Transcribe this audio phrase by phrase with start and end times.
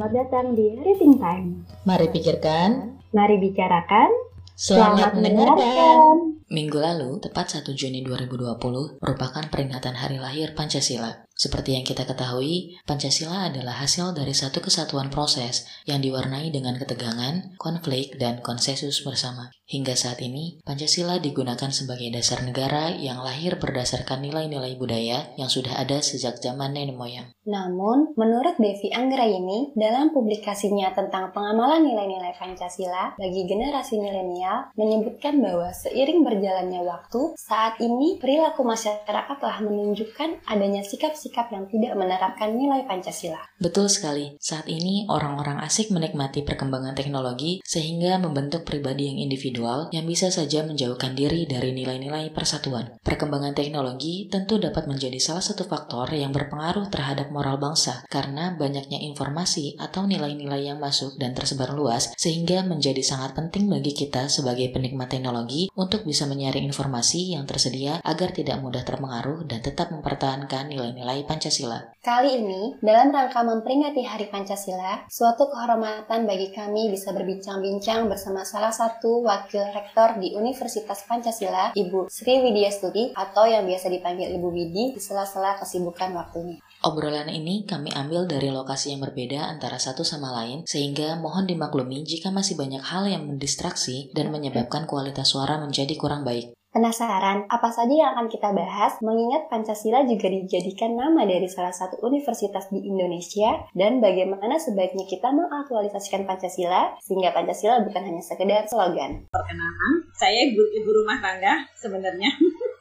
[0.00, 1.60] Selamat datang di Reading Time.
[1.84, 4.08] Mari pikirkan, Mari bicarakan.
[4.56, 5.52] selamat, mendengarkan.
[5.60, 6.16] mendengarkan.
[6.48, 11.28] Minggu lalu, tepat 1 Juni 2020, merupakan peringatan hari lahir Pancasila.
[11.40, 17.56] Seperti yang kita ketahui, Pancasila adalah hasil dari satu kesatuan proses yang diwarnai dengan ketegangan,
[17.56, 19.48] konflik, dan konsensus bersama.
[19.64, 25.80] Hingga saat ini, Pancasila digunakan sebagai dasar negara yang lahir berdasarkan nilai-nilai budaya yang sudah
[25.80, 27.32] ada sejak zaman nenek moyang.
[27.48, 35.72] Namun, menurut Devi Anggraini, dalam publikasinya tentang pengamalan nilai-nilai Pancasila bagi generasi milenial, menyebutkan bahwa
[35.72, 42.82] seiring berjalannya waktu, saat ini perilaku masyarakat telah menunjukkan adanya sikap-sikap yang tidak menerapkan nilai
[42.84, 43.40] Pancasila.
[43.60, 50.04] Betul sekali, saat ini orang-orang asik menikmati perkembangan teknologi sehingga membentuk pribadi yang individual yang
[50.04, 52.98] bisa saja menjauhkan diri dari nilai-nilai persatuan.
[53.00, 58.98] Perkembangan teknologi tentu dapat menjadi salah satu faktor yang berpengaruh terhadap moral bangsa karena banyaknya
[59.02, 64.72] informasi atau nilai-nilai yang masuk dan tersebar luas sehingga menjadi sangat penting bagi kita sebagai
[64.72, 70.72] penikmat teknologi untuk bisa menyaring informasi yang tersedia agar tidak mudah terpengaruh dan tetap mempertahankan
[70.72, 71.92] nilai-nilai Pancasila.
[72.00, 78.72] Kali ini, dalam rangka memperingati Hari Pancasila, suatu kehormatan bagi kami bisa berbincang-bincang bersama salah
[78.72, 84.48] satu wakil rektor di Universitas Pancasila, Ibu Sri Widya Studi, atau yang biasa dipanggil Ibu
[84.48, 86.60] Widi, di sela-sela kesibukan waktunya.
[86.80, 92.00] Obrolan ini kami ambil dari lokasi yang berbeda antara satu sama lain, sehingga mohon dimaklumi
[92.08, 96.56] jika masih banyak hal yang mendistraksi dan menyebabkan kualitas suara menjadi kurang baik.
[96.70, 101.98] Penasaran apa saja yang akan kita bahas mengingat Pancasila juga dijadikan nama dari salah satu
[102.06, 109.26] universitas di Indonesia dan bagaimana sebaiknya kita mengaktualisasikan Pancasila sehingga Pancasila bukan hanya sekedar slogan.
[109.34, 112.30] perkenalan saya ibu, ibu rumah tangga sebenarnya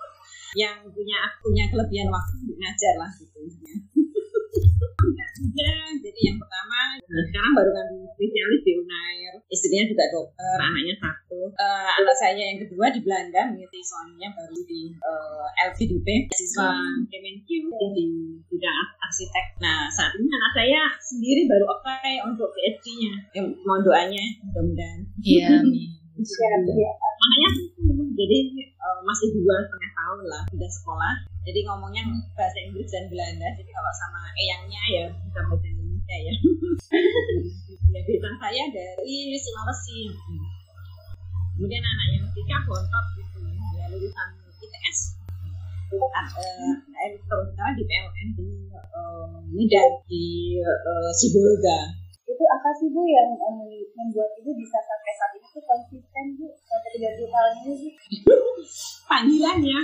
[0.62, 3.42] yang punya punya kelebihan waktu ngajar lah gitu
[4.54, 5.27] ya.
[5.39, 9.33] Ya, jadi yang pertama nah, sekarang baru kan spesialis di Unair.
[9.49, 11.42] Istrinya juga dokter anaknya satu.
[11.55, 16.76] Eh, anak saya yang kedua di Belanda mengikuti suaminya baru di eh, LVDP siswa
[17.08, 18.08] Kemenq di
[18.49, 19.45] bidang arsitek.
[19.64, 24.99] Nah saat ini anak saya sendiri baru apply untuk PhD-nya eh, mohon doanya mudah-mudahan.
[25.23, 25.49] Iya,
[26.20, 26.92] Siap, ya.
[26.99, 27.49] anaknya
[28.20, 31.14] jadi eh, masih dua setengah tahun lah sudah sekolah.
[31.45, 32.02] Jadi ngomongnya
[32.33, 36.33] bahasa Inggris dan Belanda jadi kalau sama eyangnya ya bisa bahasa Indonesia ya.
[37.89, 38.05] Ya
[38.37, 40.14] saya dari Sulawesi.
[41.58, 43.37] Kemudian anak yang ketiga bontot gitu.
[43.77, 44.30] Ya lulusan
[44.61, 44.99] ITS
[45.89, 46.73] Ah, eh,
[47.09, 50.25] elektronika di PLN di eh, Medan di
[50.61, 52.08] eh, Sibolga
[52.39, 53.55] Itu apa sih Bu yang em,
[54.00, 57.92] membuat Ibu bisa sampai saat ini tuh konsisten Bu sampai 30 tahun ini sih?
[59.04, 59.80] panggilannya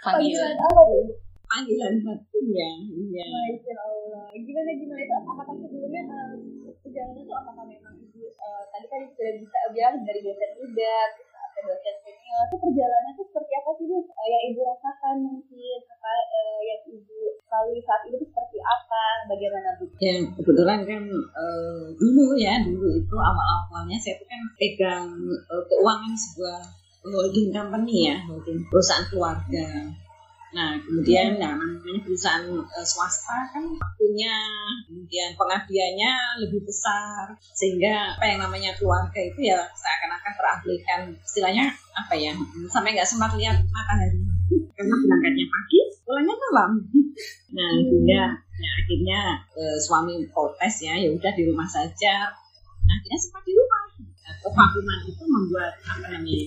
[0.00, 0.56] Panggilan.
[0.56, 1.00] apa Bu?
[1.46, 2.68] panggilan hatinya
[3.12, 4.24] ya Masya Allah.
[4.32, 5.14] Gimana gimana itu?
[5.20, 6.32] Apakah sebelumnya em,
[6.80, 11.60] perjalanan itu apakah memang ibu eh, tadi kan sudah bisa bilang dari dosen muda sampai
[11.68, 13.98] dosen senior itu perjalanannya itu seperti apa sih bu?
[14.00, 18.25] Eh, yang ibu rasakan mungkin apa eh, yang ibu lalui saat ini?
[19.26, 19.84] Bagaimana bu?
[19.98, 26.14] Ya kebetulan kan eh, dulu ya dulu itu awal-awalnya saya tuh kan pegang eh, keuangan
[26.14, 26.60] sebuah
[27.06, 29.66] holding company ya holding perusahaan keluarga.
[30.54, 34.34] Nah kemudian nah, namanya perusahaan eh, swasta kan waktunya
[34.86, 36.12] kemudian pengabdiannya
[36.46, 42.32] lebih besar sehingga apa yang namanya keluarga itu ya seakan-akan terabaikan istilahnya apa ya
[42.70, 44.22] sampai nggak sempat lihat matahari
[44.76, 46.70] karena berangkatnya pagi pulangnya malam.
[47.50, 49.20] Nah sehingga Nah, akhirnya
[49.52, 52.32] eh, suami protes ya, ya udah di rumah saja.
[52.86, 53.84] Nah, akhirnya sempat di rumah.
[54.42, 56.46] Kevakuman itu membuat apa namanya?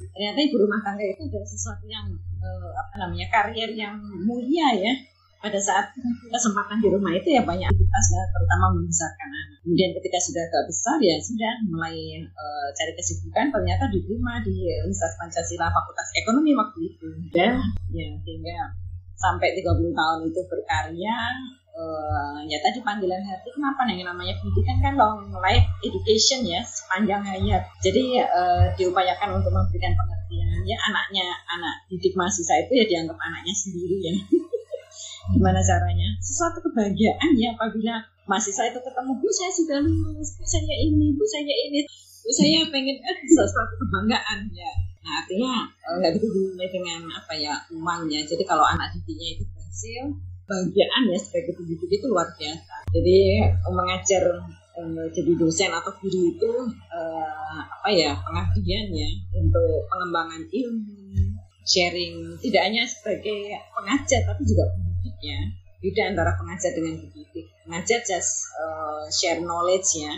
[0.00, 2.06] Ternyata ibu rumah tangga itu adalah sesuatu yang
[2.40, 4.94] eh, apa namanya karier yang mulia ya.
[5.40, 5.96] Pada saat
[6.28, 9.58] kesempatan di rumah itu ya banyak aktivitas ya, terutama membesarkan anak.
[9.64, 13.52] Kemudian ketika sudah agak besar ya sudah mulai eh, cari kesibukan.
[13.52, 17.08] Ternyata diterima di Universitas Pancasila Fakultas Ekonomi waktu itu.
[17.32, 17.56] Dan
[17.92, 18.79] ya sehingga
[19.20, 21.16] sampai 30 tahun itu berkarya
[21.76, 27.20] eh, ya tadi panggilan hati kenapa yang namanya pendidikan kan long life education ya sepanjang
[27.20, 27.62] hayat.
[27.84, 30.64] Jadi eh, diupayakan untuk memberikan pengertian.
[30.64, 34.14] Ya anaknya anak didik mahasiswa itu ya dianggap anaknya sendiri ya.
[35.36, 36.08] Gimana caranya?
[36.18, 41.24] Sesuatu kebahagiaan ya apabila mahasiswa itu ketemu bu saya sudah lulus bu saya ini bu
[41.28, 41.80] saya ini.
[42.20, 47.54] Bu saya pengen eh, sesuatu kebanggaan ya Nah, artinya eh, nggak dinilai dengan apa ya
[47.72, 48.20] uangnya.
[48.24, 50.02] Jadi kalau anak didiknya itu berhasil,
[50.44, 52.74] bahagiaan ya sebagai pendidik itu luar biasa.
[52.92, 54.22] Jadi eh, mengajar
[54.76, 56.52] eh, jadi dosen atau guru itu
[56.92, 59.10] eh, apa ya pengabdian ya
[59.40, 65.40] untuk pengembangan ilmu, sharing tidak hanya sebagai pengajar tapi juga pendidik ya.
[65.80, 67.48] Beda antara pengajar dengan pendidik.
[67.70, 70.10] ngajar just uh, share knowledge ya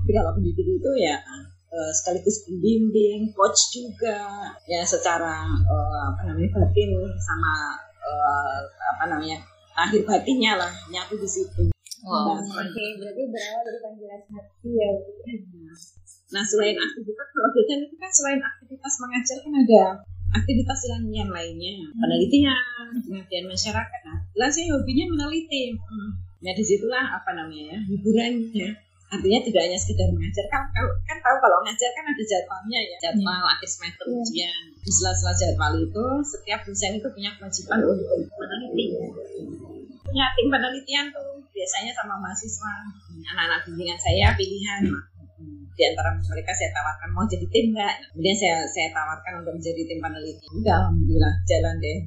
[0.00, 1.22] tapi kalau pendidik itu ya
[1.70, 4.18] uh, sekaligus pembimbing coach juga
[4.66, 6.90] ya secara uh, apa namanya batin
[7.22, 8.58] sama uh,
[8.98, 9.38] apa namanya
[9.78, 11.70] akhir batinnya lah nyatu di situ
[12.00, 12.40] Wow.
[12.40, 14.88] Oke, berarti berawal dari panggilan hati ya.
[16.32, 19.84] Nah selain aktivitas kalau dosen itu kan selain aktivitas mengajar kan ada
[20.30, 22.54] aktivitas yang yang lainnya penelitian
[23.02, 26.10] pengabdian masyarakat nah lah saya hobinya meneliti hmm.
[26.38, 28.68] nah di situlah apa namanya ya hiburannya
[29.10, 30.44] artinya tidak hanya sekedar mengajar.
[30.46, 32.96] Kan kalau kan tahu kalau ngajar kan ada jadwalnya ya.
[33.02, 34.14] Jadwal akhir semester Iya.
[34.22, 34.62] ujian.
[34.80, 38.06] Di sela-sela jadwal itu setiap dosen itu punya kewajiban untuk
[38.38, 38.84] meneliti.
[40.06, 42.72] Punya tim penelitian tuh biasanya sama mahasiswa.
[43.34, 44.82] Anak-anak bimbingan saya pilihan.
[45.74, 47.94] Di antara mereka saya tawarkan mau jadi tim nggak.
[48.14, 50.46] Kemudian saya saya tawarkan untuk menjadi tim peneliti.
[50.54, 51.98] Udah alhamdulillah jalan deh.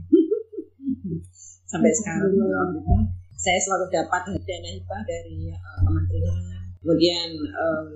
[1.72, 2.32] Sampai sekarang.
[3.34, 7.88] Saya selalu dapat dana hibah dari eh, kementerian kemudian em,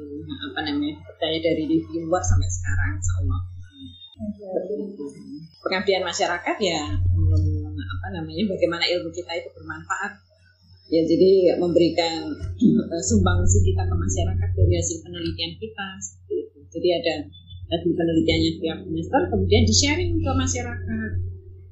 [0.48, 3.42] apa namanya percaya dari reviewer sampai sekarang insya Allah
[5.62, 10.24] pengabdian masyarakat ya hmm, apa namanya bagaimana ilmu kita itu bermanfaat.
[10.88, 12.31] Ya jadi memberikan
[12.63, 16.60] eh, sumbangsi kita ke masyarakat dari hasil penelitian kita seperti itu.
[16.72, 17.16] Jadi ada
[17.68, 21.12] hasil penelitiannya tiap semester kemudian di sharing ke masyarakat.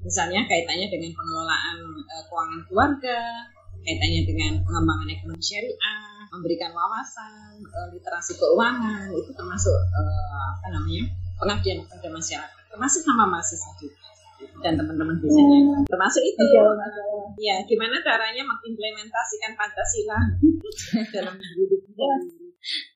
[0.04, 3.20] Misalnya kaitannya dengan pengelolaan eh, keuangan keluarga
[3.88, 11.04] kaitannya dengan pengembangan ekonomi syariah memberikan wawasan eh, literasi keuangan itu termasuk eh, apa namanya
[11.40, 14.06] pengabdian kepada masyarakat termasuk sama mahasiswa juga
[14.60, 16.44] dan teman-teman dosennya termasuk itu.
[17.40, 20.20] Ya gimana caranya mengimplementasikan Pancasila
[21.16, 22.08] dalam hidup kita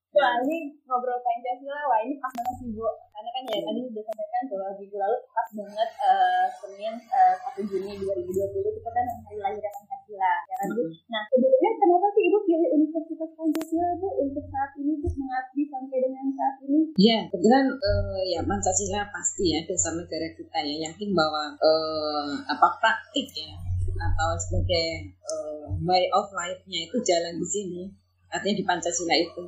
[0.09, 2.81] Wah ini ngobrol Pancasila, wah ini pas banget sih Bu.
[3.13, 7.69] Karena kan ya tadi udah sampaikan bahwa minggu lalu pas banget eh, Senin eh, 1
[7.69, 9.71] Juni 2020 kita kan hari lahirnya
[10.19, 10.33] Pancasila.
[10.51, 10.83] Ya kan Bu?
[11.09, 15.97] Nah sebelumnya kenapa sih Ibu pilih Universitas Pancasila Bu untuk saat ini Bu mengabdi sampai
[16.03, 16.79] dengan saat ini?
[16.99, 22.67] Ya, kebetulan eh, ya Pancasila pasti ya dasar negara kita ya yakin bahwa eh, apa
[22.83, 23.55] praktik ya
[23.99, 27.81] atau sebagai eh, way of life-nya itu jalan di sini
[28.29, 29.43] artinya di Pancasila itu.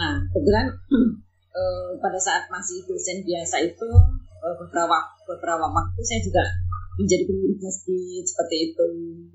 [0.00, 0.66] Nah, kebetulan
[1.60, 3.88] eh, pada saat masih dosen biasa itu
[4.38, 6.46] beberapa beberapa waktu saya juga
[6.98, 8.86] menjadi pengurus masjid seperti itu.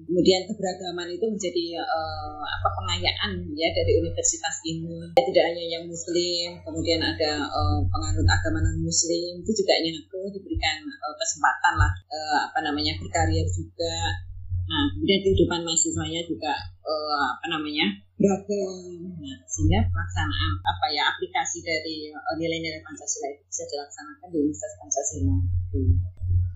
[0.04, 5.16] Kemudian keberagaman itu menjadi eh, apa pengayaan ya dari universitas ini.
[5.16, 10.20] Ya, tidak hanya yang muslim, kemudian ada eh, penganut agama non muslim itu juga nyatu
[10.36, 13.96] diberikan eh, kesempatan lah eh, apa namanya berkarya juga.
[14.64, 17.88] Nah, kemudian kehidupan mahasiswanya juga eh, apa namanya
[18.20, 19.08] beragam.
[19.24, 25.36] Nah, sehingga pelaksanaan apa ya aplikasi dari nilai-nilai Pancasila itu bisa dilaksanakan di Universitas Pancasila.
[25.74, 26.13] Hmm.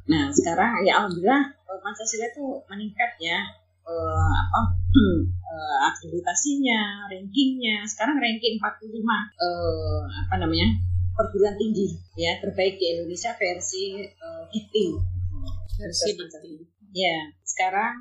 [0.08, 3.44] Nah, sekarang ya alhamdulillah eh, Pancasila itu meningkat ya
[3.84, 4.62] eh, apa
[4.96, 7.84] eh, akreditasinya, rankingnya.
[7.84, 10.70] Sekarang ranking 45 eh, apa namanya?
[11.18, 14.96] perguruan tinggi ya terbaik di Indonesia versi eh, Dikti.
[15.82, 16.54] Versi Dikti.
[16.96, 17.98] Ya, sekarang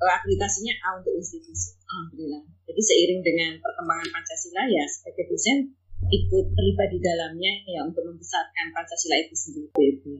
[0.00, 1.76] eh, akreditasinya A untuk institusi.
[1.84, 2.42] Alhamdulillah.
[2.66, 5.74] Jadi seiring dengan perkembangan Pancasila ya sebagai dosen
[6.06, 9.68] ikut terlibat di dalamnya ya untuk membesarkan Pancasila itu sendiri.
[9.74, 10.12] Gitu.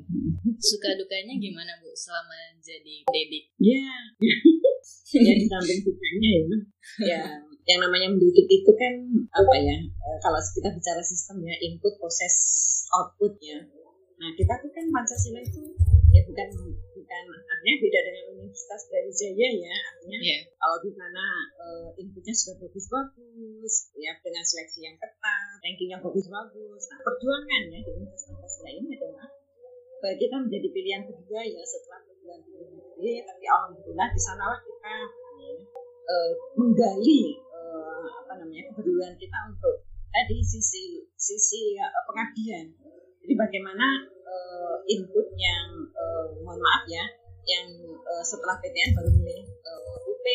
[0.59, 3.45] Suka dukanya gimana Bu selama jadi dedik?
[3.63, 3.87] Ya,
[5.27, 6.43] ya di samping sukanya ya.
[6.97, 7.23] Ya,
[7.67, 8.95] yang namanya mendidik itu kan
[9.31, 9.77] apa ya?
[9.79, 12.35] eh, Kalau kita bicara sistem ya input, proses,
[12.97, 13.59] output ya.
[14.17, 15.61] Nah kita tuh kan Pancasila itu
[16.11, 16.49] ya bukan
[16.97, 17.23] bukan
[17.67, 20.39] artinya beda dengan Universitas Brawijaya ya artinya Iya.
[20.55, 21.25] kalau di sana
[21.59, 26.83] eh, inputnya sudah bagus-bagus ya dengan seleksi yang ketat rankingnya bagus-bagus.
[26.95, 29.27] Nah perjuangan ya di Universitas ini adalah
[29.99, 33.13] bahwa kita menjadi pilihan kedua ya setelah perguruan tinggi negeri.
[33.27, 34.95] Tapi alhamdulillah di sanalah kita
[36.07, 39.83] eh, menggali eh, apa namanya kepedulian kita untuk
[40.15, 42.71] tadi sisi sisi eh, pengabdian
[43.27, 47.03] jadi bagaimana eh, input yang eh, mohon maaf ya
[47.47, 50.27] yang eh, setelah PTN baru milih eh, UP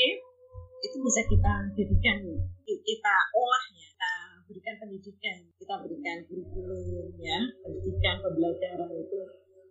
[0.82, 2.18] itu bisa kita jadikan
[2.66, 4.12] kita olahnya kita
[4.50, 9.20] berikan pendidikan kita berikan kurikulum ya pendidikan pembelajaran itu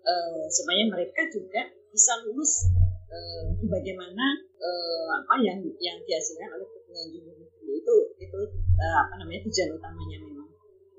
[0.07, 2.71] eh, supaya mereka juga bisa lulus
[3.11, 4.27] eh, bagaimana
[4.61, 8.41] eh, apa yang yang dihasilkan oleh perguruan tinggi negeri itu itu
[8.79, 10.49] eh, apa namanya tujuan utamanya memang.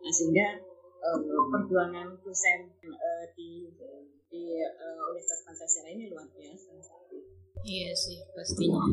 [0.02, 0.48] Nah sehingga
[1.02, 1.20] eh,
[1.50, 3.72] perjuangan dosen eh, di
[4.32, 6.72] di eh, Universitas Pancasila ini luar biasa
[7.62, 8.90] Iya sih pastinya.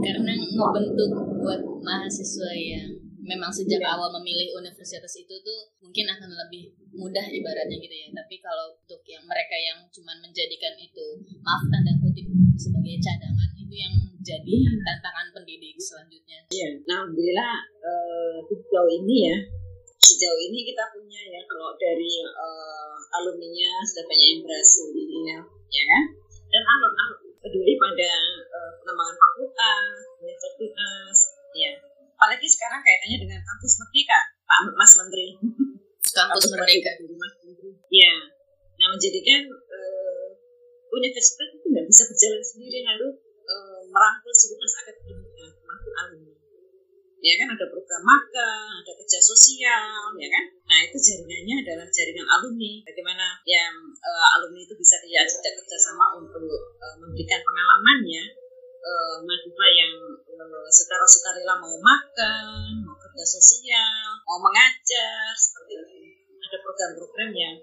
[0.00, 1.10] Karena ngebentuk
[1.44, 3.92] buat mahasiswa yang memang sejak Iya.
[3.92, 8.08] awal memilih universitas itu tuh mungkin akan lebih mudah ibaratnya gitu ya.
[8.16, 11.06] Tapi kalau untuk yang mereka yang cuman menjadikan itu
[11.44, 12.24] maaf tanda kutip
[12.56, 14.54] sebagai cadangan itu itu yang jadi
[14.86, 16.38] tantangan pendidik selanjutnya.
[16.46, 19.36] Iya, nah alhamdulillah uh, sejauh ini ya
[20.04, 25.38] sejauh ini kita punya ya kalau dari uh, alumninya sudah banyak yang berhasil ya,
[25.72, 26.02] ya kan?
[26.52, 26.92] Dan alum
[27.40, 28.10] peduli pada
[28.52, 31.16] uh, pengembangan fakultas, universitas,
[31.56, 31.72] ya.
[32.14, 35.28] Apalagi sekarang kaitannya dengan kampus merdeka, Pak Mas Menteri.
[36.04, 36.92] Kampus, merdeka.
[37.00, 37.70] Mas Menteri.
[37.90, 38.14] Ya,
[38.76, 40.28] nah menjadikan uh,
[40.94, 46.43] universitas itu nggak bisa berjalan sendiri harus uh, merangkul sivitas akademika termasuk alumni
[47.24, 50.44] ya kan ada program magang, ada kerja sosial, ya kan.
[50.68, 52.84] Nah itu jaringannya adalah jaringan alumni.
[52.84, 56.44] Bagaimana yang uh, alumni itu bisa diajak kerjasama untuk
[56.76, 58.24] uh, memberikan pengalaman ya
[58.84, 59.94] uh, mahasiswa yang
[60.36, 65.96] uh, secara sukarela mau magang, mau kerja sosial, mau mengajar seperti itu.
[66.44, 67.56] Ada program-program yang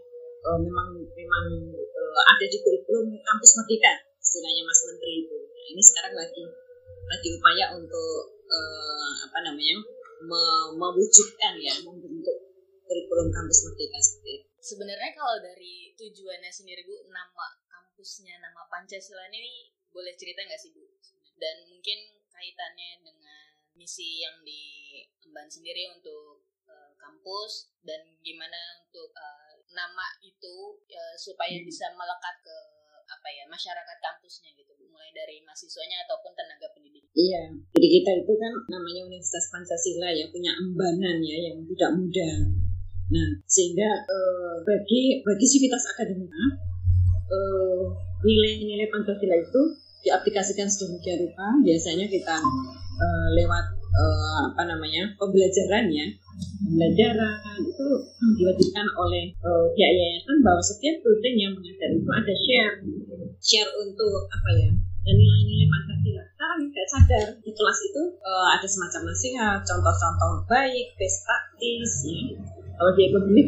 [0.50, 1.46] uh, memang memang
[1.78, 5.38] uh, ada di kurikulum kampus merdeka istilahnya Mas Menteri itu.
[5.38, 6.44] Nah, ini sekarang lagi
[7.12, 9.80] lagi upaya untuk uh, apa namanya
[10.78, 12.38] mewujudkan ya membentuk
[12.86, 14.48] kurikulum kampus merdeka seperti itu.
[14.62, 20.76] Sebenarnya kalau dari tujuannya sendiri Bu, nama kampusnya, nama Pancasila ini boleh cerita nggak sih
[20.76, 20.86] Bu?
[21.40, 29.58] Dan mungkin kaitannya dengan misi yang diemban sendiri untuk uh, kampus dan gimana untuk uh,
[29.74, 31.66] nama itu uh, supaya hmm.
[31.66, 32.58] bisa melekat ke
[33.22, 37.06] apa ya masyarakat kampusnya gitu mulai dari mahasiswanya ataupun tenaga pendidik.
[37.14, 42.36] Iya, jadi kita itu kan namanya Universitas Pancasila ya punya embanan ya yang tidak mudah.
[43.14, 46.44] Nah, sehingga eh, bagi bagi sivitas akademika
[47.30, 47.84] eh,
[48.26, 49.62] nilai-nilai Pancasila itu
[50.02, 51.62] diaplikasikan sedemikian rupa.
[51.62, 52.42] Biasanya kita
[53.06, 56.08] eh, lewat eh, apa namanya pembelajaran ya
[56.64, 57.88] pembelajaran itu
[58.40, 62.76] diwajibkan oleh uh, pihak yayasan bahwa setiap dosen yang mengajar itu ada share
[63.42, 64.70] share untuk apa ya
[65.02, 66.24] dan nilai-nilai Pancasila.
[66.30, 71.96] Sekarang tidak sadar di kelas itu uh, ada semacam nasihat, contoh-contoh baik, best practice.
[72.06, 72.38] Ya.
[72.78, 73.42] Kalau di ekonomi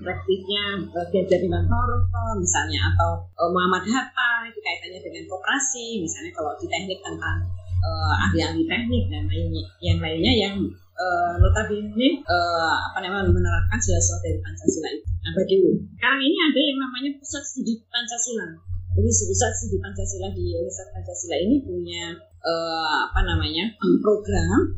[0.00, 0.64] praktisnya
[0.96, 2.08] uh, diajar dengan Toro
[2.40, 7.46] misalnya atau uh, Muhammad Hatta itu kaitannya dengan kooperasi misalnya kalau di teknik tentang
[7.84, 10.56] uh, ahli-ahli teknik dan lainnya yang lainnya yang
[10.96, 15.06] uh, notabene uh, apa namanya menerapkan sila-sila dari Pancasila itu.
[15.20, 15.56] Nah, bagi
[16.00, 18.46] sekarang ini ada yang namanya pusat studi Pancasila.
[18.94, 22.04] Jadi pusat studi Pancasila di Universitas Pancasila ini punya
[22.40, 23.64] uh, apa namanya
[24.00, 24.72] program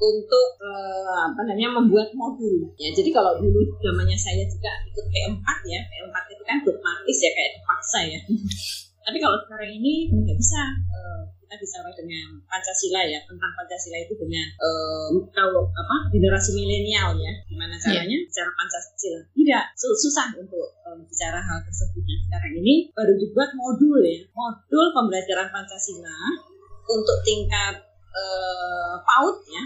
[0.00, 5.46] untuk uh, apa namanya membuat modul ya jadi kalau dulu zamannya saya juga ikut P4
[5.68, 8.20] ya P4 itu kan dogmatis ya kayak dipaksa ya
[9.04, 14.14] tapi kalau sekarang ini nggak bisa uh, kita bicara dengan Pancasila ya tentang Pancasila itu
[14.14, 17.82] dengan um, kalau apa generasi milenial ya gimana iya.
[17.82, 18.28] caranya yeah.
[18.30, 23.98] bicara Pancasila tidak susah untuk um, bicara hal tersebut nah, sekarang ini baru dibuat modul
[23.98, 26.18] ya modul pembelajaran Pancasila
[26.86, 27.82] untuk tingkat
[28.14, 29.64] uh, PAUD ya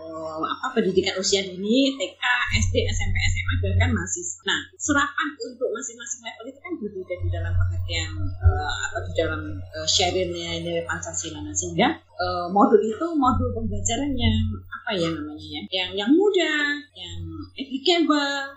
[0.00, 2.22] uh, apa pendidikan usia dini TK
[2.56, 7.52] SD SMP SMA bahkan masih nah serapan untuk masing-masing level itu kan berbeda di dalam
[7.52, 11.44] pengertian uh, apa di dalam uh, sharing nilai Pancasila.
[11.44, 14.36] Nah, sehingga uh, modul itu modul pembelajaran yang
[14.72, 17.20] apa ya namanya ya yang yang mudah yang
[17.52, 18.56] applicable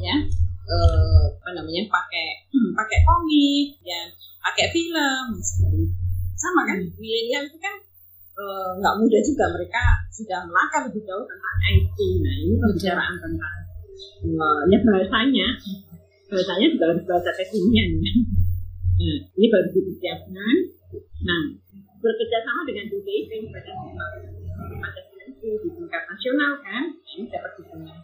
[0.00, 0.16] ya
[0.68, 4.00] uh, apa namanya pakai hmm, pakai komik ya
[4.44, 5.24] pakai film
[6.34, 6.78] sama kan?
[7.00, 7.74] Milenial itu kan
[8.82, 13.56] nggak uh, mudah juga mereka sudah melangkah lebih jauh tentang IT nah ini pembicaraan tentang
[14.26, 15.46] uh, ya bahasanya
[16.34, 17.90] bahasanya juga harus bahasa kekinian.
[18.00, 20.56] Nah, ini baru dipersiapkan.
[21.24, 21.42] Nah,
[22.02, 23.72] bekerja sama dengan BPIP pada
[24.82, 25.00] pada
[25.44, 27.98] di tingkat nasional kan, nah, ini dapat dukungan.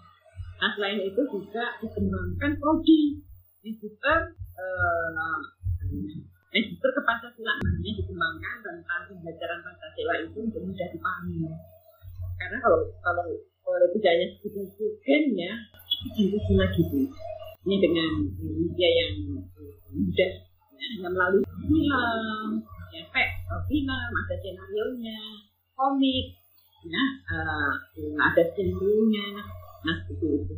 [0.60, 3.24] Nah, selain itu juga dikembangkan prodi
[3.64, 4.36] magister
[6.50, 11.36] eh, magister ke Pancasila namanya dikembangkan tentang pembelajaran Pancasila itu untuk mudah dipahami.
[12.38, 13.26] Karena kalau kalau
[13.60, 15.52] kalau tidak hanya sekedar ya,
[16.10, 16.98] itu gitu
[17.60, 19.12] ini dengan media yang
[19.92, 20.32] mudah
[20.72, 23.22] ya, hanya melalui film ya pe
[23.68, 25.18] film ada skenario nya
[25.76, 26.26] komik
[26.88, 27.70] ya uh,
[28.16, 28.96] ada skenario
[29.84, 30.54] nah itu itu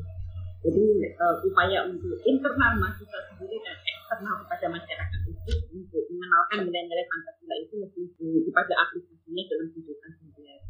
[0.63, 0.85] jadi
[1.19, 3.77] uh, upaya untuk internal mahasiswa sendiri dan
[4.13, 8.05] eksternal kepada masyarakat itu untuk mengenalkan nilai-nilai Pancasila itu lebih
[8.45, 10.69] kepada aplikasinya dalam kehidupan sehari-hari.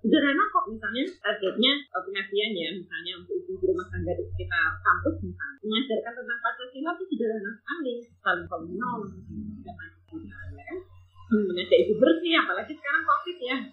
[0.00, 5.16] Sederhana kok misalnya targetnya uh, pengabdian ya misalnya untuk ibu rumah tangga di sekitar kampus
[5.20, 5.60] misalnya.
[5.68, 7.92] Mengajarkan tentang Pancasila itu sederhana sekali
[8.24, 9.76] saling komunal dan
[10.24, 10.78] ya kan?
[11.28, 13.58] Hmm, mengajak ibu bersih apalagi sekarang covid ya.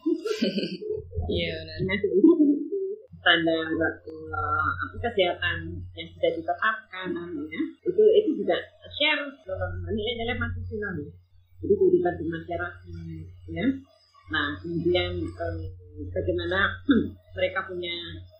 [1.32, 2.00] Iya benar
[3.22, 5.58] standar uh, apa kesehatan
[5.94, 7.08] yang sudah ditetapkan
[7.48, 8.58] ya itu itu juga
[8.98, 9.24] share
[9.88, 10.90] nilai-nilai Pancasila
[11.62, 12.74] jadi kehidupan bermasyarakat
[13.54, 13.66] ya.
[14.34, 15.58] Nah kemudian eh,
[16.10, 16.60] bagaimana
[17.38, 17.96] mereka punya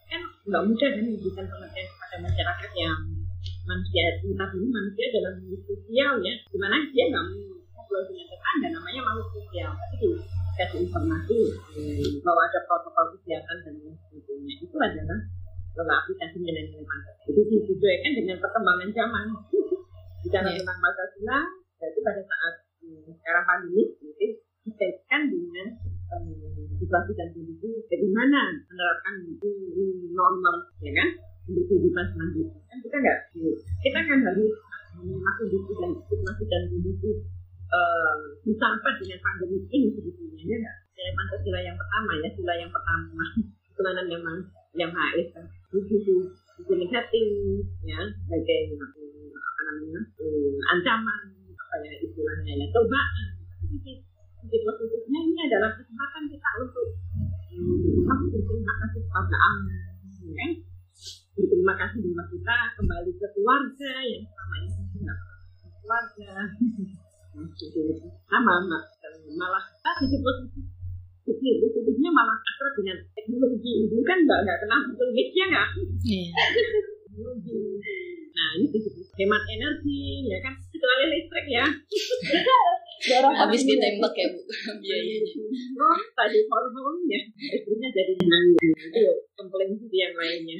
[0.10, 2.98] kan nggak mudah kan memberikan pengertian kepada masyarakat yang
[3.70, 5.34] manusia entah dulu manusia dalam
[5.70, 6.34] sosial ya.
[6.50, 7.26] Di mana dia nggak
[7.78, 9.70] ngobrol dengan tetangga namanya makhluk sosial.
[9.70, 10.08] Tapi
[10.52, 11.40] dikasih informasi
[11.80, 14.54] eh, bahwa ada protokol kesehatan dan lain sebagainya.
[14.60, 15.20] Itu adalah
[15.72, 19.26] kalau aplikasi nilai-nilai Pancasila jadi disesuaikan dengan perkembangan zaman.
[20.28, 20.60] Bicara Iya.
[20.62, 21.38] tentang Pancasila
[21.82, 22.54] berarti pada saat
[22.84, 24.28] hmm, sekarang pandemi jadi
[24.62, 25.68] dikaitkan dengan
[26.14, 26.30] um,
[26.78, 29.16] situasi dan kondisi bagaimana menerapkan
[30.14, 31.10] normal ya kan?
[31.50, 32.62] Untuk kehidupan selanjutnya.
[32.70, 33.18] Kan kita nggak
[33.82, 34.54] kita kan harus
[35.02, 37.10] masuk kondisi dan situasi dan kondisi
[37.72, 38.20] uh,
[39.08, 40.44] dengan pandemi ini sebetulnya.
[40.44, 40.78] Ya nggak?
[40.92, 43.26] Nilai Pancasila yang pertama ya sila yang pertama.
[43.72, 44.24] Ketuhanan yang
[44.78, 44.92] yang
[45.72, 46.16] itu
[46.62, 47.28] itu negatif
[47.88, 51.22] ya sebagai hmm, apa namanya hmm, ancaman
[51.58, 53.30] apa ya istilahnya ya cobaan.
[53.72, 53.94] Sisi
[54.44, 56.88] sisi positifnya ini adalah kesempatan kita untuk
[57.56, 59.80] hmm, berterima kasih kepada Allah
[60.22, 60.34] ya.
[60.38, 60.52] Kan
[61.32, 64.82] berterima kasih bahwa kita kembali ke keluarga yang selama ini
[65.60, 66.32] ke keluarga
[68.28, 68.54] sama
[69.32, 69.96] malah ah,
[71.64, 75.10] positifnya malah akrab dengan teknologi itu kan nggak nggak kenal betul
[75.48, 75.70] nggak?
[76.04, 76.32] Iya.
[78.32, 78.68] nah ini
[79.16, 80.54] hemat energi ya kan?
[80.72, 81.66] Kecuali listrik ya.
[83.22, 84.40] Habis ditembak ya bu.
[84.82, 85.34] Biayanya.
[85.78, 87.22] Oh, tadi hormon ya.
[87.38, 89.04] Istrinya jadi nangis itu
[89.38, 90.60] komplain yang lainnya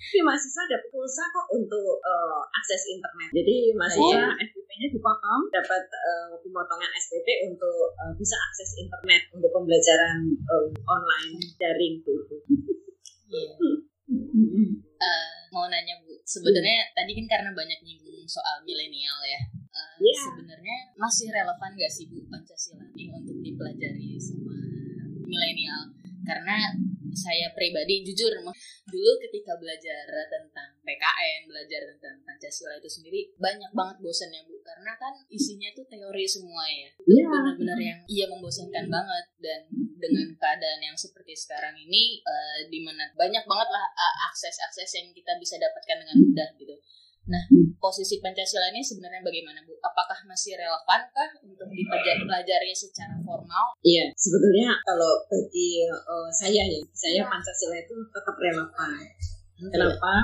[0.00, 3.28] tapi mahasiswa dapat pulsa kok untuk eh, akses internet.
[3.36, 10.24] Jadi mahasiswa SPP-nya dipotong, dapat eh, pemotongan SPP untuk eh, bisa akses internet untuk pembelajaran
[10.40, 12.14] eh, online daring itu.
[13.28, 13.52] Iya.
[15.00, 19.40] Eh, mau nanya bu, sebenarnya tadi kan karena banyak nyinggung soal milenial ya.
[19.70, 20.16] Eh, Iya.
[20.16, 24.56] Sebenarnya masih relevan gak sih bu Pancasila ini untuk dipelajari sama
[25.28, 25.92] milenial?
[26.24, 26.56] Karena
[27.12, 28.30] saya pribadi jujur
[28.86, 34.92] dulu ketika belajar tentang PKN, belajar tentang Pancasila itu sendiri banyak banget bosannya bu, karena
[34.96, 37.26] kan isinya tuh teori semua ya Iya.
[37.30, 39.60] benar-benar yang iya membosankan banget dan
[40.00, 45.08] dengan keadaan yang seperti sekarang ini eh, di mana banyak banget lah eh, akses-akses yang
[45.12, 46.74] kita bisa dapatkan dengan mudah gitu.
[47.28, 47.42] Nah,
[47.76, 49.76] posisi Pancasila ini sebenarnya bagaimana Bu?
[49.84, 53.76] Apakah masih relevan kah untuk dipelajari secara formal?
[53.84, 59.04] Iya, sebetulnya kalau bagi eh, saya ya, saya Pancasila itu tetap relevan.
[59.60, 60.14] Kenapa?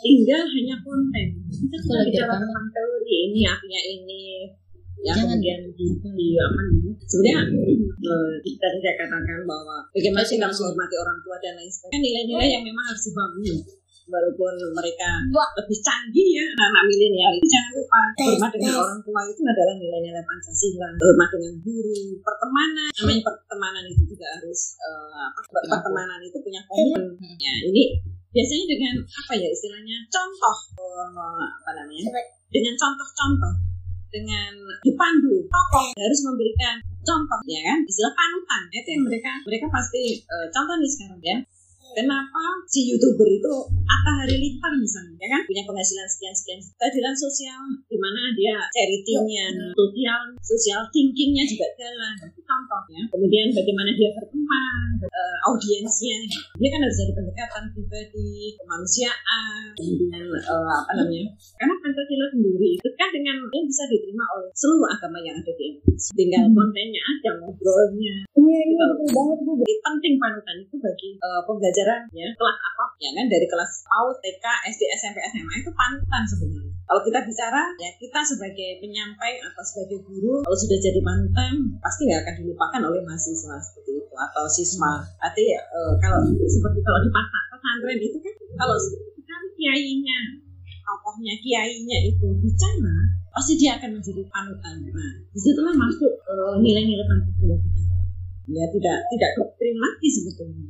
[0.00, 1.26] Tinggal hanya konten.
[1.52, 4.48] Kita Kalau bicara tentang teori ini artinya ini
[5.04, 5.36] ya Jangan.
[5.36, 7.40] kemudian di, di apa namanya sebenarnya
[8.08, 12.64] eh, tadi saya katakan bahwa bagaimana kita menghormati orang tua dan lain sebagainya nilai-nilai yang
[12.64, 13.56] memang harus dibangun
[14.04, 18.02] walaupun mereka lebih canggih ya anak-anak milenial itu jangan lupa.
[18.20, 20.88] Hormat dengan orang tua itu adalah nilai-nilai Pancasila.
[20.92, 22.90] Hormat dengan guru pertemanan.
[23.00, 24.60] Namanya pertemanan itu juga harus
[25.14, 25.40] apa
[25.80, 27.16] pertemanan itu punya komitmen.
[27.40, 27.84] Ya ini
[28.34, 32.18] biasanya dengan apa ya istilahnya contoh eh, apa namanya
[32.50, 33.54] dengan contoh-contoh
[34.10, 37.78] dengan dipandu tokoh harus memberikan contoh ya kan?
[37.86, 41.38] Istilah panutan itu yang mereka mereka pasti eh, contoh nih sekarang ya
[41.94, 43.54] kenapa si youtuber itu
[43.86, 45.42] Atta Halilintar misalnya ya kan?
[45.46, 52.16] Punya penghasilan sekian sekian keadilan sosial di mana dia charity-nya sosial sosial thinking-nya juga jalan
[52.44, 56.18] itu contoh ya kemudian bagaimana dia berkembang eh, audiensnya.
[56.60, 61.32] Dia kan harus ada pendekatan pribadi kemanusiaan kemudian eh, apa namanya.
[61.56, 65.64] Karena Pancasila sendiri itu kan dengan yang bisa diterima oleh seluruh agama yang ada di
[65.72, 66.12] Indonesia.
[66.12, 68.16] Tinggal kontennya aja ngobrolnya.
[68.36, 69.52] Iya, iya, banget Bu.
[69.64, 74.16] jadi penting panutan itu bagi eh, pembelajaran ya kelas apa ya kan dari kelas PAUD,
[74.20, 76.74] TK, SD, SMP, SMA itu panutan sebenarnya.
[76.84, 82.04] Kalau kita bicara ya kita sebagai penyampai atau sebagai guru kalau sudah jadi panutan pasti
[82.04, 84.92] nggak akan dilupakan oleh mahasiswa seperti itu atau siswa.
[85.16, 90.18] Artinya ya, eh, kalau seperti kalau di pesantren itu kan kalau sekali kiainya
[90.84, 92.96] tokohnya kiainya itu bicara
[93.32, 94.76] pasti dia akan menjadi panutan.
[94.84, 97.93] Nah di situlah masuk eh, nilai-nilai Pancasila kita
[98.44, 100.66] ya tidak tidak doktrin lagi sebetulnya.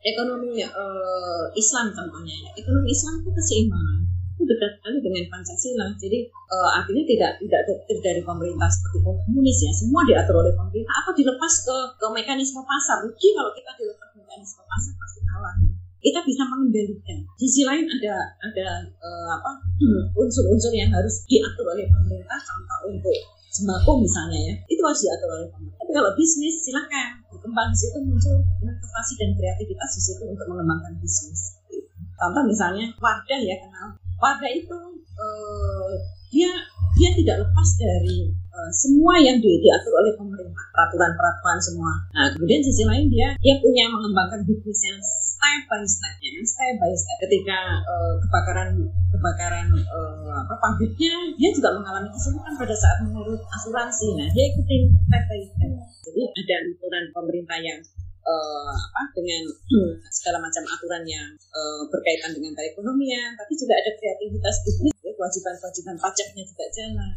[0.00, 2.50] Ekonomi eh, Islam contohnya ya.
[2.56, 3.98] Ekonomi Islam itu keseimbangan.
[4.38, 5.86] Itu dekat sekali dengan Pancasila.
[6.00, 9.72] Jadi eh, artinya tidak tidak doktrin dari pemerintah seperti komunis ya.
[9.76, 10.94] Semua diatur oleh pemerintah.
[11.04, 13.04] Apa dilepas ke ke mekanisme pasar.
[13.04, 15.54] Rugi kalau kita dilepas mekanisme pasar pasti kalah.
[15.60, 17.18] Ya kita bisa mengendalikan.
[17.34, 19.50] Di sisi lain ada ada eh, apa
[20.16, 25.48] unsur-unsur yang harus diatur oleh pemerintah, contoh untuk sembako misalnya ya, itu harus diatur oleh
[25.50, 25.78] pemerintah.
[25.82, 30.94] Tapi kalau bisnis silakan berkembang di situ muncul inovasi dan kreativitas di situ untuk mengembangkan
[31.02, 31.58] bisnis.
[32.18, 33.88] Contoh misalnya Wardah ya kenal.
[34.18, 35.92] Wardah itu eh,
[36.28, 36.50] dia
[36.98, 41.92] dia tidak lepas dari uh, semua yang di, diatur oleh pemerintah, peraturan-peraturan semua.
[42.10, 46.92] Nah, kemudian sisi lain dia dia punya mengembangkan bisnisnya step by step, ya, step by
[46.92, 47.16] step.
[47.22, 48.68] Ketika uh, kebakaran
[49.18, 54.14] kebakaran uh, apa pabriknya, dia juga mengalami kesulitan pada saat mengurus asuransi.
[54.14, 55.26] Nah, dia ikutin step.
[56.08, 57.78] Jadi ada aturan pemerintah yang
[58.22, 59.42] uh, apa dengan
[60.16, 65.96] segala macam aturan yang uh, berkaitan dengan perekonomian, tapi juga ada kreativitas bisnis, ya, kewajiban-kewajiban
[65.98, 67.12] pajaknya juga jalan.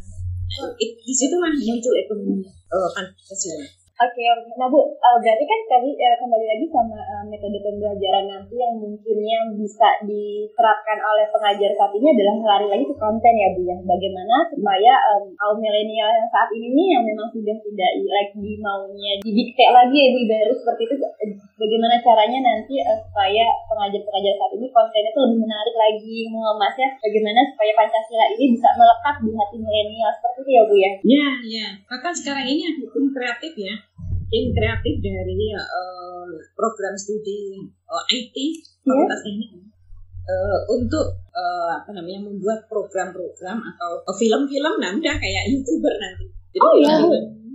[0.51, 3.80] Nah, di situlah muncul ekonomi uh, Pancasila.
[3.99, 8.23] Oke, okay, nah Bu, uh, berarti kan tadi uh, kembali lagi sama uh, metode pembelajaran
[8.23, 13.51] nanti yang mungkinnya bisa diterapkan oleh pengajar saat ini adalah lari lagi ke konten ya
[13.51, 13.77] Bu ya.
[13.83, 19.11] Bagaimana supaya um, kaum milenial yang saat ini nih yang memang sudah tidak lagi maunya
[19.21, 20.95] didikte lagi ya Bu baru seperti itu,
[21.59, 27.43] bagaimana caranya nanti uh, supaya pengajar-pengajar saat ini kontennya itu lebih menarik lagi mengemasnya bagaimana
[27.53, 30.91] supaya Pancasila ini bisa melekat di hati milenial seperti itu ya Bu ya?
[31.05, 31.67] Iya, iya.
[31.85, 33.75] Bahkan sekarang ini ada tim kreatif ya
[34.31, 38.35] tim kreatif dari uh, program studi uh, IT
[38.81, 39.27] Fakultas yeah.
[39.27, 39.51] Teknik
[40.25, 46.25] uh, untuk uh, apa namanya membuat program-program atau film-film nah udah kayak youtuber nanti.
[46.55, 46.95] Jadi oh iya.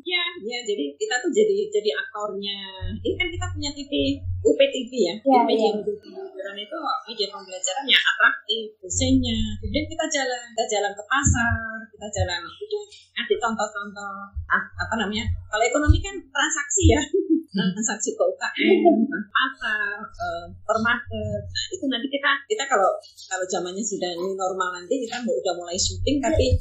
[0.04, 2.58] Ya, ya, jadi kita tuh jadi jadi aktornya.
[3.00, 5.82] Ini kan kita punya TV UPTV ya, ya media ya.
[5.82, 6.76] pembelajaran itu
[7.08, 9.38] media pembelajaran yang atraktif, dosennya.
[9.58, 12.84] Kemudian kita jalan, kita jalan ke pasar, kita jalan, udah
[13.16, 14.14] ada contoh-contoh
[14.46, 15.24] ah, apa namanya?
[15.48, 17.00] Kalau ekonomi kan transaksi ya,
[17.56, 18.98] transaksi ke UKM,
[19.32, 21.42] pasar, eh, per market.
[21.48, 22.90] Nah itu nanti kita kita kalau
[23.32, 26.52] kalau zamannya sudah new normal nanti kita udah mulai syuting, tapi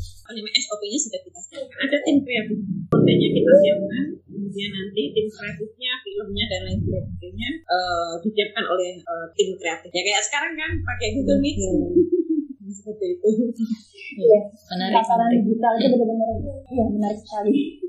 [0.55, 1.77] SOP-nya sudah kita siapkan.
[1.86, 2.58] Ada tim kreatif,
[2.89, 9.27] kontennya kita siapkan, kemudian nanti tim kreatifnya, filmnya dan lain sebagainya uh, disiapkan oleh uh,
[9.36, 9.89] tim kreatif.
[9.91, 11.58] Ya kayak sekarang kan pakai Google Meet.
[11.60, 11.93] Hmm.
[12.75, 13.29] Seperti itu.
[14.15, 14.41] Iya,
[14.73, 14.95] menarik.
[15.01, 16.29] Tataran digital itu benar-benar
[16.69, 17.81] ya menarik sekali.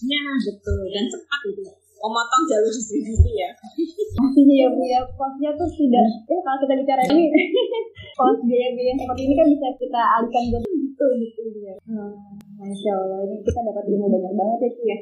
[0.00, 1.62] Ya betul dan cepat itu
[2.00, 3.50] memotong jalur distribusi ya.
[4.16, 7.24] Pastinya ya Bu ya, posnya tuh tidak, ya kalau kita bicara ini,
[8.18, 11.74] pos biaya-biaya seperti ini kan bisa kita alihkan buat itu gitu ya.
[11.84, 12.12] Hmm,
[12.60, 14.98] Masya Allah, ini kita dapat ilmu banyak banget ya sih ya.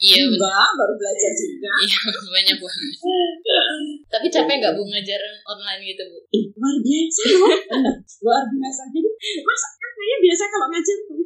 [0.00, 1.70] Iya Enggak, baru belajar juga.
[1.84, 1.98] Iya
[2.40, 2.96] banyak banget.
[4.08, 6.18] Tapi capek nggak bu ngajar online gitu bu?
[6.32, 7.22] Eh, luar biasa
[8.24, 8.82] luar biasa.
[8.96, 9.10] Jadi
[9.44, 11.19] masa kan saya biasa kalau ngajar tuh,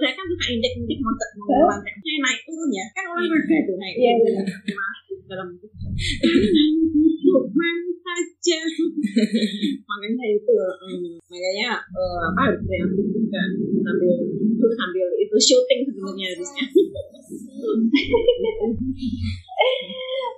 [0.00, 3.94] saya kan suka indek-indek mau mau lantai, saya naik turun ya, kan olahraga itu naik
[3.96, 4.46] Iya turun.
[5.28, 5.48] dalam
[7.52, 8.58] mana saja.
[9.88, 13.42] makanya itu, um, makanya uh, apa kreatif juga
[13.80, 14.12] sambil
[14.76, 16.64] sambil itu syuting sebenarnya harusnya.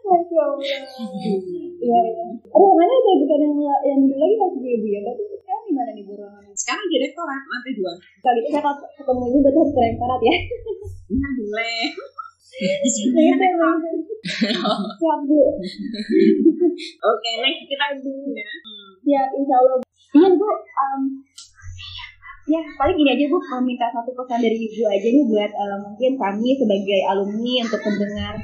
[0.04, 0.60] Masya Allah.
[0.60, 2.24] Iya, iya.
[2.54, 3.56] Aduh, mana udah bukan yang,
[3.88, 5.00] yang dulu lagi masih dia Bu ya?
[5.00, 5.24] Berarti
[5.74, 6.54] sekarang di mana nih Bu ruangannya?
[6.54, 7.92] Sekarang di rektorat lantai dua.
[8.22, 10.34] Kali saya kalau ketemu ini berarti harus ke rektorat ya?
[11.04, 11.82] Iya boleh.
[12.54, 13.34] Di sini ya
[14.94, 15.40] Siap Bu.
[17.10, 18.48] Oke, next kita dulu ya.
[19.02, 19.76] Siap, insya Allah.
[20.14, 21.02] Iya Bu, um,
[22.44, 25.78] ya paling gini aja Bu, mau minta satu pesan dari Ibu aja nih buat uh,
[25.82, 28.34] mungkin kami sebagai alumni untuk pendengar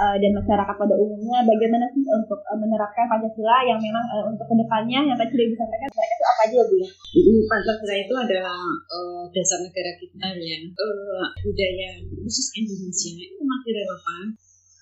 [0.00, 4.48] uh, dan masyarakat pada umumnya bagaimana sih untuk uh, menerapkan Pancasila yang memang uh, untuk
[4.48, 5.90] ke depannya yang tadi sudah disampaikan
[6.40, 6.88] apa aja Bu ya?
[7.52, 14.32] Pancasila itu adalah uh, dasar negara kita ya, uh, budaya khusus Indonesia itu masih relevan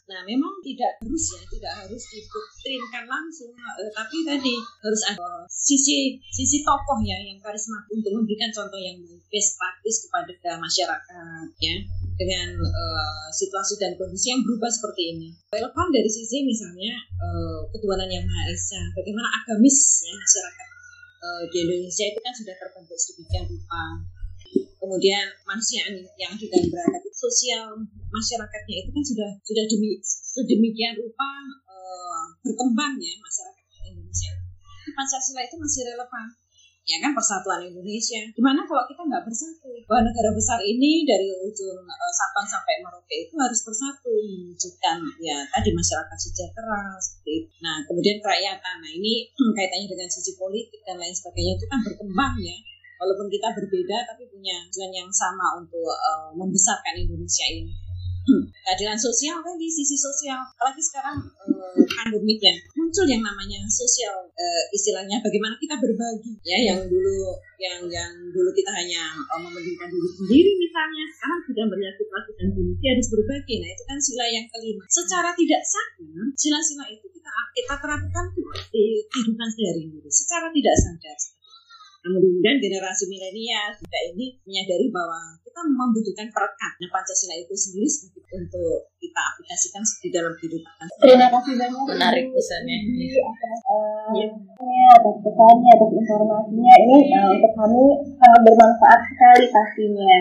[0.09, 6.17] Nah, memang tidak harus ya, tidak harus didoktrinkan langsung, eh, tapi tadi harus ada sisi
[6.33, 8.97] sisi tokoh ya yang karisma untuk memberikan contoh yang
[9.29, 11.77] best practice kepada masyarakat ya
[12.17, 15.29] dengan uh, situasi dan kondisi yang berubah seperti ini.
[15.53, 20.68] Relevan dari sisi misalnya uh, ketuhanan yang maha esa, bagaimana agamis ya masyarakat
[21.19, 23.83] uh, di Indonesia itu kan sudah terbentuk sedemikian rupa
[24.79, 25.85] kemudian manusia
[26.17, 27.77] yang di dalam berada sosial
[28.09, 31.31] masyarakatnya itu kan sudah sudah demi sedemikian rupa
[31.69, 34.33] uh, berkembang ya masyarakat Indonesia.
[34.95, 36.27] Pancasila itu masih relevan
[36.89, 38.23] ya kan persatuan Indonesia.
[38.33, 39.68] Gimana kalau kita nggak bersatu?
[39.89, 45.41] Bahwa negara besar ini dari ujung uh, Sabang sampai Merauke itu harus bersatu mewujudkan ya
[45.49, 47.51] tadi masyarakat sejahtera seperti itu.
[47.65, 48.77] Nah kemudian kerakyatan.
[48.85, 52.57] Nah ini kaitannya dengan sisi politik dan lain sebagainya itu kan berkembang ya
[52.99, 57.73] walaupun kita berbeda tapi punya tujuan yang sama untuk uh, membesarkan Indonesia ini.
[58.69, 64.29] Keadilan sosial kan di sisi sosial, apalagi sekarang uh, pandemik ya, muncul yang namanya sosial
[64.29, 66.37] uh, istilahnya bagaimana kita berbagi.
[66.45, 71.65] Ya yang dulu yang yang dulu kita hanya uh, mementingkan diri sendiri misalnya sekarang sudah
[71.65, 73.55] melihat situasi dan kondisi harus berbagi.
[73.65, 74.85] Nah itu kan sila yang kelima.
[74.93, 75.99] Secara tidak sadar
[76.39, 78.25] sila-sila itu kita kita terapkan
[78.71, 80.11] di kehidupan sehari-hari.
[80.13, 81.19] Secara tidak sadar.
[81.99, 86.73] Kemudian generasi milenial kita ini menyadari bahwa kita membutuhkan perekat.
[86.79, 87.89] Nah Pancasila itu sendiri
[88.29, 90.85] untuk kita aplikasikan di dalam kehidupan.
[91.01, 91.85] Terima kasih banyak.
[91.97, 92.77] Menarik pesannya.
[93.25, 96.75] atas uh, atas pesannya, atas informasinya.
[96.85, 97.85] Ini uh, untuk kami
[98.21, 100.17] sangat bermanfaat sekali pastinya.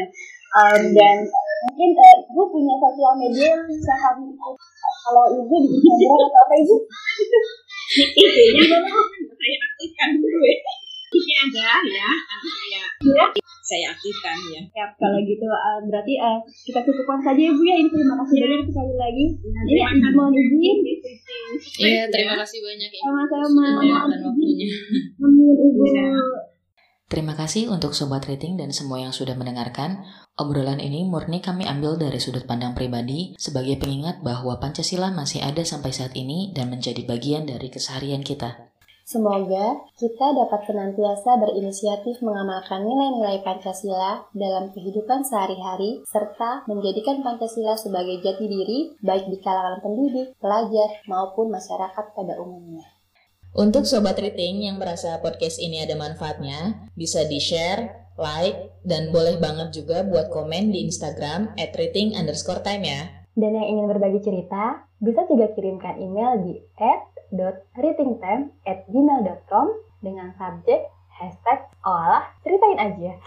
[0.48, 4.56] Um, dan uh, mungkin uh, ibu punya sosial media yang bisa kami ikut.
[5.04, 6.76] Kalau ibu di Instagram atau apa ibu?
[7.98, 8.78] Idenya
[9.38, 10.77] saya aktifkan dulu ya.
[11.08, 13.26] Ini ada ya, nanti saya Ya.
[13.64, 14.62] saya aktifkan ya.
[14.76, 17.76] Ya, kalau gitu uh, berarti uh, kita cukupkan saja ya Bu ya.
[17.80, 19.26] Ini terima kasih banyak sekali lagi.
[19.40, 19.82] Ini
[20.16, 20.78] mohon izin.
[21.80, 23.64] Iya, terima kasih banyak Ibu Sama-sama.
[23.80, 24.68] waktunya.
[25.20, 25.84] Amin Ibu.
[27.08, 30.04] Terima kasih untuk Sobat Rating dan semua yang sudah mendengarkan.
[30.36, 35.64] Obrolan ini murni kami ambil dari sudut pandang pribadi sebagai pengingat bahwa Pancasila masih ada
[35.64, 38.76] sampai saat ini dan menjadi bagian dari keseharian kita.
[39.08, 48.20] Semoga kita dapat senantiasa berinisiatif mengamalkan nilai-nilai Pancasila dalam kehidupan sehari-hari, serta menjadikan Pancasila sebagai
[48.20, 52.84] jati diri, baik di kalangan pendidik, pelajar, maupun masyarakat pada umumnya.
[53.56, 59.72] Untuk Sobat Rating yang merasa podcast ini ada manfaatnya, bisa di-share, like, dan boleh banget
[59.72, 63.08] juga buat komen di Instagram at rating underscore time ya.
[63.40, 66.60] Dan yang ingin berbagi cerita, bisa juga kirimkan email di
[67.34, 69.68] at.ratingtime@gmail.com
[70.00, 70.88] dengan subjek
[71.18, 73.18] hashtag olah ceritain aja.